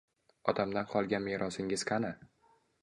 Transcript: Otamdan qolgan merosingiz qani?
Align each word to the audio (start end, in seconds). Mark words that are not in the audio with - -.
Otamdan 0.53 0.89
qolgan 0.95 1.25
merosingiz 1.29 1.87
qani? 1.93 2.15